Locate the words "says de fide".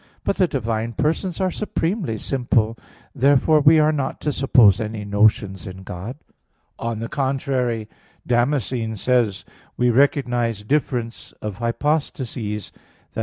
8.95-9.45